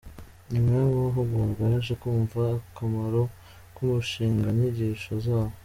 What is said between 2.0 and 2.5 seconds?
kumva